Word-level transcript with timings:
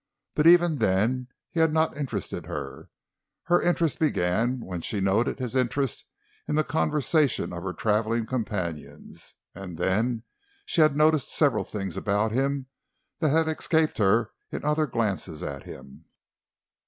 But 0.33 0.47
even 0.47 0.79
then 0.79 1.27
he 1.51 1.59
had 1.59 1.71
not 1.71 1.95
interested 1.95 2.47
her; 2.47 2.89
her 3.43 3.61
interest 3.61 3.99
began 3.99 4.59
when 4.59 4.81
she 4.81 4.99
noted 4.99 5.37
his 5.37 5.55
interest 5.55 6.05
in 6.47 6.55
the 6.55 6.63
conversation 6.63 7.53
of 7.53 7.61
her 7.61 7.73
traveling 7.73 8.25
companions. 8.25 9.35
And 9.53 9.77
then 9.77 10.23
she 10.65 10.81
had 10.81 10.97
noticed 10.97 11.29
several 11.31 11.65
things 11.65 11.97
about 11.97 12.31
him 12.31 12.65
that 13.19 13.29
had 13.29 13.47
escaped 13.47 13.99
her 13.99 14.31
in 14.51 14.65
other 14.65 14.87
glances 14.87 15.43
at 15.43 15.65
him. 15.65 16.05